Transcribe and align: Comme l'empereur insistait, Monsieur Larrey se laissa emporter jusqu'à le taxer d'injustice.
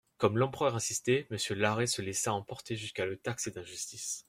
Comme 0.17 0.39
l'empereur 0.39 0.73
insistait, 0.73 1.27
Monsieur 1.29 1.53
Larrey 1.53 1.85
se 1.85 2.01
laissa 2.01 2.33
emporter 2.33 2.75
jusqu'à 2.75 3.05
le 3.05 3.17
taxer 3.17 3.51
d'injustice. 3.51 4.19